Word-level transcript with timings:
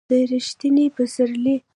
د 0.09 0.11
ر 0.29 0.31
یښتني 0.39 0.85
پسرلي 0.95 1.55